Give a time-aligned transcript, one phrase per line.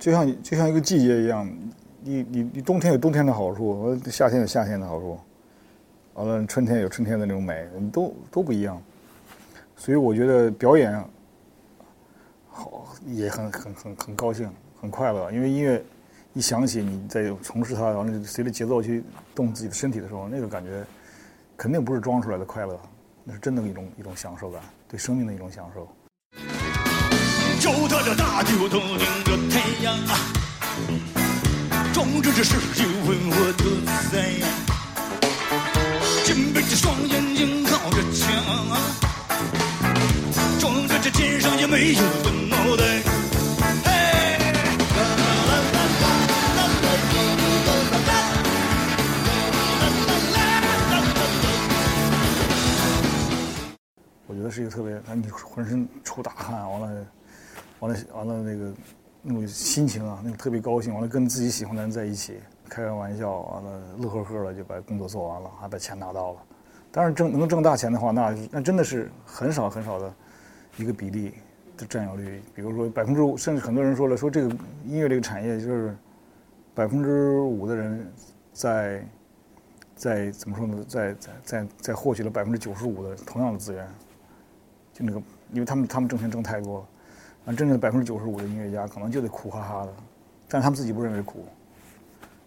[0.00, 1.46] 就像就像一个季节一样，
[2.02, 5.18] 你你你冬天有冬天的好处，夏天有夏天的好处，
[6.14, 8.82] 完了春天有春天的那种美，我们都都不一样。
[9.76, 11.04] 所以我觉得表演
[12.48, 14.50] 好也很很很很高兴，
[14.80, 15.82] 很快乐，因为音乐
[16.32, 19.04] 一响起，你在从事它，完了随着节奏去
[19.34, 20.82] 动自己的身体的时候，那个感觉
[21.58, 22.80] 肯定不是装出来的快乐，
[23.22, 25.86] 那是真的一种一种享受感，对生命的一种享受。
[27.60, 30.16] 脚踏着大地，我头顶着太阳啊，
[31.92, 33.64] 装着这世界问我的
[34.10, 34.24] 赞。
[36.24, 38.32] 紧闭着双眼睛靠着墙
[38.70, 38.80] 啊，
[40.58, 42.82] 装着这天上也没有的脑袋。
[54.26, 57.06] 我觉得是一个特别，你浑身出大汗，完了。
[57.80, 58.72] 完了，完了，那个
[59.22, 60.92] 那种心情啊，那种特别高兴。
[60.92, 66.38] 完了，跟自己喜欢的人在一起，开开玩笑，完了乐呵呵的就把工作做完了，还把钱拿到了。
[66.92, 70.12] 当然，挣能挣大钱的话，那那真的是很少很少的
[70.76, 71.32] 一个比例
[71.76, 72.42] 的占有率。
[72.54, 74.48] 比如说百分之五，甚至很多人说了，说这个
[74.84, 75.96] 音乐这个产业就是
[76.74, 78.12] 百分之五的人
[78.52, 79.04] 在
[79.94, 83.88] 在怎么说呢，在在在在获取了百分之九十五的同样的资源，
[84.92, 86.86] 就那个，因为他们他们挣钱挣太多了。
[87.44, 89.92] 啊，真正的百分之九十五的音乐家可能就得苦哈哈的，
[90.48, 91.44] 但他们自己不认为苦。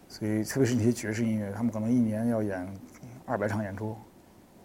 [0.08, 2.72] 所以，特别是那些爵士音乐，他们可能一年要演
[3.26, 3.98] 二百场演出，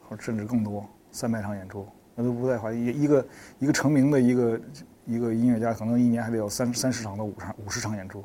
[0.07, 2.71] 或甚至更多，三百场演出，那都不在话。
[2.71, 3.27] 一一个
[3.59, 4.61] 一个成名的一个
[5.07, 8.23] 一个音乐家，可能一年还得有三三十场到五场五十场演出，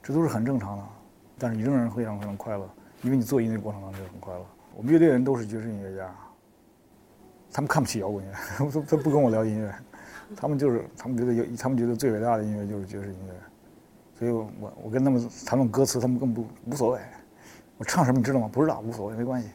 [0.00, 0.84] 这都是很正常的。
[1.36, 2.70] 但是你仍然非常非常快乐，
[3.02, 4.46] 因为你做音乐过程当中就很快乐。
[4.76, 6.14] 我们乐队人都是爵士音乐家，
[7.52, 8.32] 他们看不起摇滚乐，
[8.70, 9.74] 他他不跟我聊音乐。
[10.36, 13.34] 他们就是，他们觉得有，他们觉得最伟大的音乐就是爵士音乐，
[14.18, 16.98] 所以我我跟他们谈论歌词，他们更不无所谓。
[17.78, 18.48] 我唱什么你知道吗？
[18.52, 19.48] 不知道，无所谓，没关系，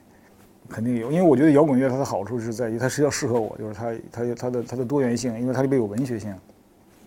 [0.68, 1.12] 肯定有。
[1.12, 6.36] 因为我觉得摇滚乐它的好处是在于它是要适合我，就是它它它的它的多元性，因为它里边有文学性，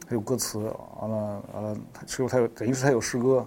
[0.06, 3.46] 它有歌词，完了完了，它是它有等于是它有诗歌，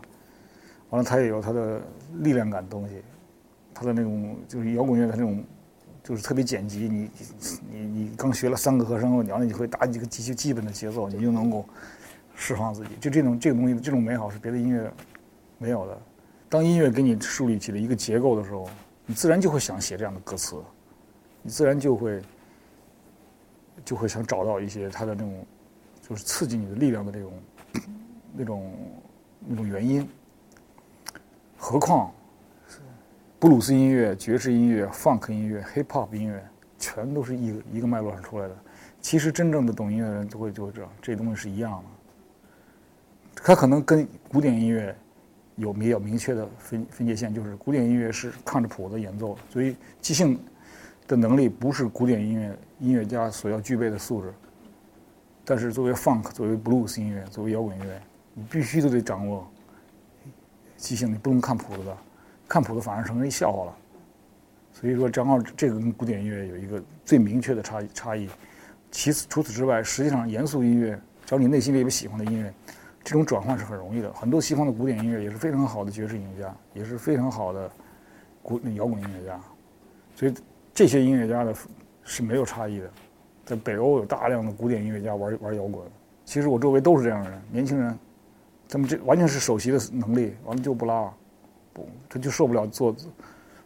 [0.89, 1.81] 完了它也有它的
[2.19, 3.01] 力量感的东西，
[3.73, 5.43] 它的那种就是摇滚乐的那种。
[6.03, 7.09] 就是特别剪辑，你
[7.71, 11.65] 你你刚学了三个和声，然后你会打几个极其基本的节奏，你就能够
[12.35, 12.89] 释放自己。
[12.99, 14.91] 就这种这个东西，这种美好是别的音乐
[15.57, 15.97] 没有的。
[16.49, 18.69] 当音乐给你树立起了一个结构的时候，
[19.05, 20.61] 你自然就会想写这样的歌词，
[21.41, 22.21] 你自然就会
[23.85, 25.45] 就会想找到一些它的那种
[26.01, 27.33] 就是刺激你的力量的这种
[28.35, 28.73] 那种
[29.39, 30.05] 那种原因。
[31.57, 32.11] 何况。
[33.43, 36.41] 布鲁斯音乐、爵士音乐、funk 音乐、hip hop 音乐，
[36.79, 38.55] 全都是一个一个脉络上出来的。
[39.01, 43.43] 其实真正的懂音乐的人都会就会知道，这东西是一样的。
[43.43, 44.95] 它可能跟古典音乐
[45.57, 50.39] 有比较明确的分分界线，就是古典音乐是看着谱子演奏，所以即兴
[51.05, 54.33] 的能力不是古典音乐音乐家所要具备的素质。
[55.43, 58.01] 但是作为 funk、作为 blues 音乐、作为摇滚乐，
[58.35, 59.45] 你必须都得掌握
[60.77, 61.97] 即兴，你不能看谱子的。
[62.53, 63.75] 看谱子反而成为笑话了，
[64.71, 68.29] 所以说正好这个跟古典音乐有一个最明确的差异差异。
[68.91, 70.91] 其次，除此之外，实际上严肃音乐，
[71.25, 72.53] 只要你内心里有喜欢的音乐，
[73.03, 74.13] 这种转换是很容易的。
[74.13, 77.71] 很多西方的古典音乐也是非常好的爵士音乐家，也是非常好的
[78.43, 79.39] 古摇滚音乐家，
[80.15, 80.33] 所以
[80.75, 81.55] 这些音乐家的
[82.03, 82.91] 是没有差异的。
[83.43, 85.83] 在北欧有大量的古典音乐家玩玩摇滚，
[86.23, 87.97] 其实我周围都是这样的人，年轻人，
[88.69, 91.11] 他们这完全是首席的能力，完了就不拉。
[91.73, 92.95] 不，他就受不了坐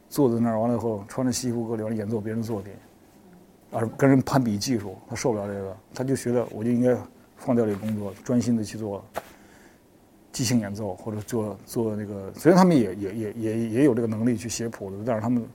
[0.10, 2.74] 坐在那儿，完了以后穿着西服搁里边演奏别人的作品，
[3.72, 6.96] 而跟人攀比技术，他受不了这个，他就觉得我就应该
[7.36, 9.04] 放掉这个工作，专心的去做
[10.32, 12.32] 即兴演奏或者做做那个。
[12.34, 15.46] 虽然他们也也也也也有这个能力去写谱子，但是他们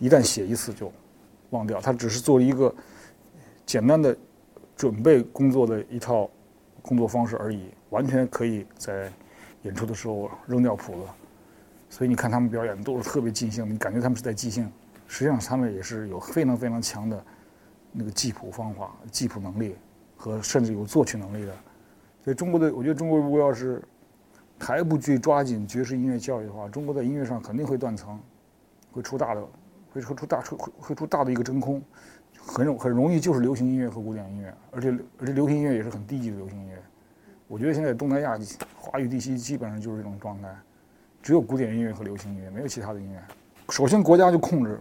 [0.00, 0.90] 一旦写一次就
[1.50, 2.74] 忘掉，他只是做一个
[3.66, 4.16] 简单的
[4.74, 6.30] 准备工作的一套
[6.80, 9.12] 工作方式而已，完全可以在
[9.64, 11.00] 演出的时候扔掉谱子。
[11.90, 14.70] 所以你看他们表演都是特别即兴，你感觉他们是在即兴，
[15.06, 17.24] 实际上他们也是有非常非常强的
[17.92, 19.74] 那个记谱方法、记谱能力
[20.16, 21.52] 和甚至有作曲能力的。
[22.22, 23.82] 所以中国的，我觉得中国如果要是
[24.60, 28.20] 还不去抓紧爵士音乐教育的话，中国在音乐上肯定会断层，
[28.92, 29.42] 会出大的，
[29.90, 31.82] 会出出大出会会出大的一个真空，
[32.36, 36.82] 很容很容易就是流行音乐和古典音乐，而且而且流行音乐也是很低级的流行音乐。
[37.46, 38.38] 我觉得现在东南亚
[38.76, 40.54] 华语地区基本上就是这种状态。
[41.28, 43.22] 只有古典音乐和流行音乐，没有其他的音乐。
[43.68, 44.80] 首先，国家就控制，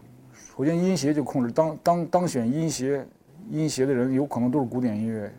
[0.55, 1.51] 首先音协就控制。
[1.51, 3.05] 当当当选音协
[3.49, 5.29] 音协的人，有可能都是古典音乐，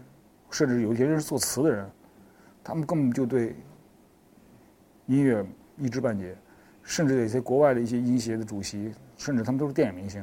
[0.50, 1.90] 甚至有一些人是作词的人，
[2.62, 3.56] 他们根本就对
[5.06, 5.42] 音乐
[5.78, 6.36] 一知半解，
[6.82, 10.22] 甚至有些国外的一些音协的主席，甚至他们都是电影明星，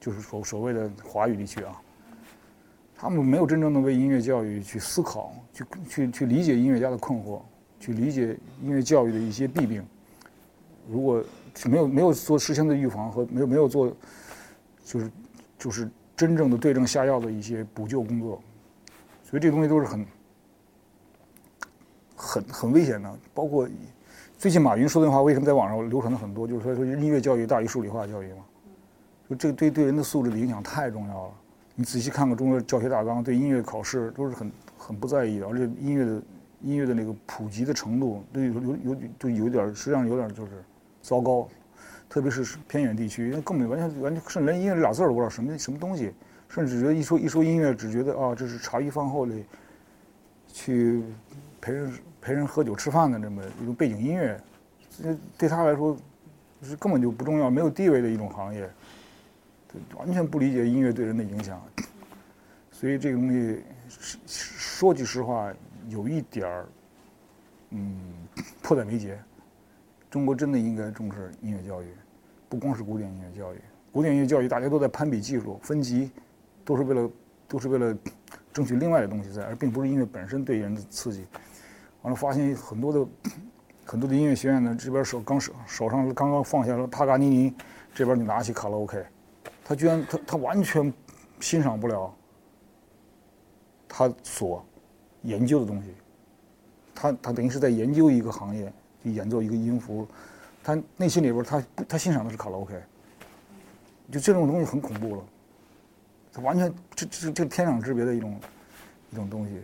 [0.00, 1.78] 就是所所谓的华语地区啊，
[2.96, 7.42] 他们没有真正的为音乐教育去思考，去去去理解音乐家的困惑，
[7.82, 9.84] 去理解音乐教育的一些弊病。
[10.88, 11.24] 如果
[11.66, 13.92] 没有没有做事先的预防和没有没有做，
[14.84, 15.10] 就是
[15.58, 18.40] 就是真正的对症下药的一些补救工作，
[19.24, 20.06] 所以这东西都是很
[22.14, 23.12] 很很危险的。
[23.34, 23.68] 包括
[24.38, 26.46] 最近马云说的话，为什么在网上流传的很多？
[26.46, 28.44] 就是说说音乐教育大于数理化教育嘛。
[29.28, 31.32] 就这对对人的素质的影响太重要了。
[31.74, 36.22] 你仔细看看中国教学大纲，对音乐考试都是很很不在意的，而且音乐的
[36.62, 40.52] 音乐的那个普及的程度，都有有有就有点实际上有点就是。
[41.04, 41.48] 糟糕，
[42.08, 46.12] 特别是偏远地区，因为根本完全完全甚至连音乐这俩字都不知道什么什么东西，
[46.48, 49.34] 甚至觉得一说一说音乐，只觉得啊，这是茶余饭后的
[50.46, 51.02] 去
[51.60, 54.40] 陪人陪人喝酒吃饭的这么一种背景音乐，
[54.96, 55.96] 这对他来说
[56.62, 58.70] 是根本就不重要、没有地位的一种行业，
[59.96, 61.60] 完全不理解音乐对人的影响，
[62.70, 63.60] 所以这个东西
[64.24, 65.52] 说句实话，
[65.88, 66.66] 有一点儿
[67.70, 67.98] 嗯
[68.62, 69.18] 迫在眉睫。
[70.10, 71.86] 中国真的应该重视音乐教育，
[72.48, 73.58] 不光是古典音乐教育。
[73.90, 76.10] 古典音乐教育大家都在攀比技术分级，
[76.64, 77.10] 都是为了
[77.48, 77.96] 都是为了
[78.52, 81.26] 争取另外的东西在，而并不是音乐本身对人的刺激。
[82.02, 83.06] 完了，发现很多的
[83.86, 87.54] 很多的音乐学院呢，这边手刚手手上刚刚放下了帕格尼尼，
[87.94, 89.02] 这边你拿起卡拉 OK，
[89.64, 90.92] 他居然他他完全
[91.40, 92.14] 欣赏不了
[93.88, 94.62] 他所
[95.22, 95.88] 研究的东西，
[96.94, 98.72] 他他等于是在研究一个行业。
[99.04, 100.06] 去演奏一个音符，
[100.62, 102.80] 他内心里边他他欣赏的是卡拉 OK，
[104.12, 105.24] 就这种东西很恐怖了，
[106.32, 108.40] 他完全这这这天壤之别的一种
[109.10, 109.60] 一种东西。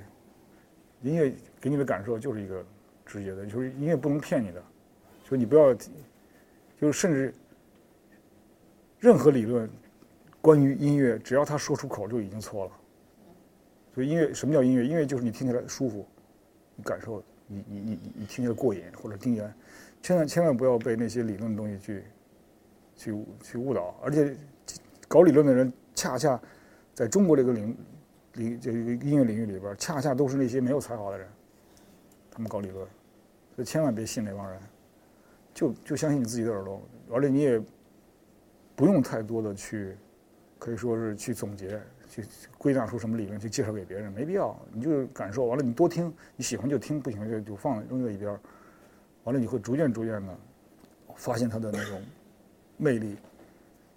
[1.02, 2.66] 音乐给你的感受就是一个
[3.06, 4.60] 直接的，就是音乐不能骗你的，
[5.22, 7.32] 就是你不要，就是甚至
[8.98, 9.70] 任何理论
[10.40, 12.72] 关于音乐，只要他说出口就已经错了。
[13.98, 14.86] 所以音乐什么叫音乐？
[14.86, 16.06] 音乐就是你听起来舒服，
[16.76, 17.20] 你感受。
[17.48, 19.52] 你你你你听起来过瘾，或者听起来，
[20.00, 22.04] 千万千万不要被那些理论的东西去，
[22.94, 23.96] 去去误导。
[24.00, 24.36] 而且，
[25.08, 26.40] 搞理论的人恰恰
[26.94, 27.76] 在中国这个领
[28.34, 31.26] 领这个音乐领域里边，恰恰都是那些没有才华的人，
[32.30, 32.86] 他们搞理论，
[33.56, 34.60] 所以千万别信那帮人，
[35.52, 36.80] 就就相信你自己的耳朵，
[37.10, 37.60] 而且你也
[38.76, 39.96] 不用太多的去，
[40.58, 41.80] 可以说是去总结。
[42.10, 42.24] 去
[42.56, 44.58] 归纳出什么理论去介绍给别人，没必要。
[44.72, 48.30] 你就感受完了，你多听，你喜欢就听，不喜欢就就放扔在一边
[49.24, 50.38] 完了，你会逐渐逐渐的
[51.16, 52.00] 发现它的那种
[52.78, 53.14] 魅力。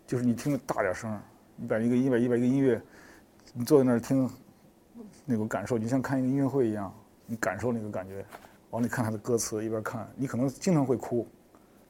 [0.05, 1.17] 就是你听的大点声，
[1.55, 2.81] 你把一个一百一百一个音乐，
[3.53, 4.29] 你坐在那儿听，
[5.23, 6.93] 那种感受，就像看一个音乐会一样，
[7.25, 8.25] 你感受那个感觉。
[8.71, 11.25] 完了，你看他的歌词，一边看，你可能经常会哭，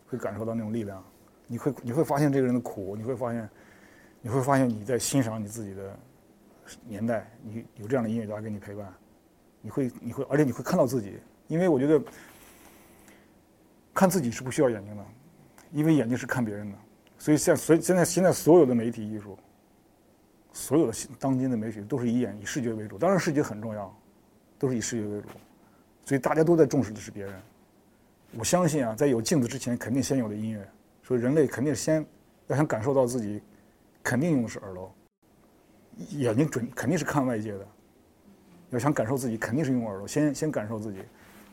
[0.07, 1.03] 会感受到那种力量。
[1.47, 3.49] 你会你会发现这个人的苦，你会发现
[4.21, 5.97] 你会发现你在欣赏你自己的。
[6.87, 8.87] 年代，你有这样的音乐家给你陪伴，
[9.61, 12.01] 你会，你会，而且你会看到自己，因为我觉得
[13.93, 15.05] 看自己是不需要眼睛的，
[15.73, 16.77] 因为眼睛是看别人的，
[17.17, 19.37] 所以现所以现在现在所有的媒体艺术，
[20.53, 23.93] 所有的当今的媒体都是以眼以视觉为主，当然视觉很重要，
[24.57, 25.27] 都是以视觉为主，
[26.05, 27.33] 所以大家都在重视的是别人。
[28.37, 30.65] 我相信啊，在有镜子之前，肯定先有的音乐，
[31.03, 32.05] 所以人类肯定先
[32.47, 33.41] 要想感受到自己，
[34.03, 34.93] 肯定用的是耳朵。
[36.11, 37.67] 眼睛准肯定是看外界的，
[38.71, 40.07] 要想感受自己，肯定是用耳朵。
[40.07, 40.99] 先先感受自己，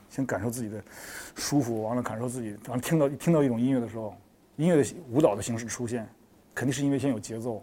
[0.08, 0.82] 先感受自己的
[1.34, 4.16] 舒服，完了感受自己，完了听到听到一种音乐的时候，
[4.56, 6.08] 音乐的舞蹈的形式出现，
[6.54, 7.62] 肯定是因为先有节奏，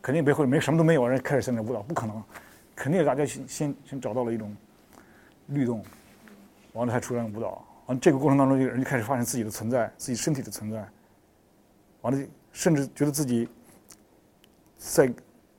[0.00, 2.22] 肯定不会没什么都没有人开始现在舞蹈，不可能，
[2.76, 4.54] 肯定大家先先先找到了一种
[5.48, 5.82] 律动，
[6.74, 10.86] 完了才出现舞蹈，完这个过程当中，就人就开始发现自己的存在，自己身体的存在，
[12.02, 13.48] 完了甚至觉得自己
[14.80, 15.12] 在。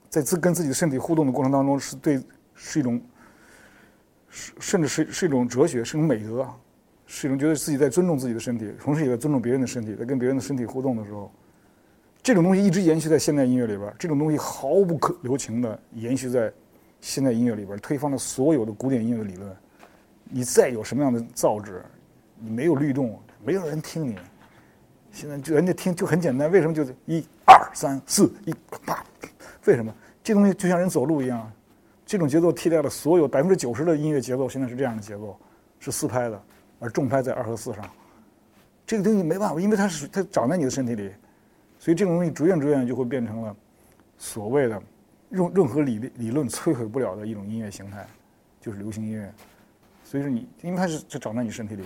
[0.10, 2.22] 在自跟自己的身体互动的过程当中，是对，
[2.54, 3.02] 是一种，
[4.28, 6.46] 是甚至是是一种哲学，是一种美德，
[7.06, 11.32] 是一种觉得自己在尊重自己的身体，同时也在尊重别人的身体，在跟别人的身体互动的时候，
[12.22, 16.52] 这种东西一直延续在现代音乐里边，这种东西毫不可留情的延续在
[17.00, 19.50] 现代音乐里边，推翻了所有的古典音乐的理论。
[20.26, 21.72] 你再有什么样的造诣，
[22.38, 24.18] 你没有律动，没有人听你。
[25.10, 28.54] 现在就人家听就很简单，为什么就是一二三四一
[28.86, 29.02] 啪？
[29.66, 29.94] 为什么？
[30.24, 31.52] 这东西就像人走路一样，
[32.06, 34.48] 这种节奏替代了所有百分之九十的音乐节奏。
[34.48, 35.38] 现在是这样的节奏，
[35.80, 36.44] 是四拍的，
[36.80, 37.84] 而重拍在二和四上。
[38.86, 41.12] 这个东西没办法，因为它是它长在你的身体里，
[41.80, 43.56] 所以这种东西逐渐逐渐就会变成了
[44.18, 44.82] 所谓的
[45.30, 48.06] 任任何理理论摧毁不了的一种音乐形态，
[48.60, 49.34] 就是流行音乐。
[50.04, 51.84] 所以说你，因为它是它长在你身体里，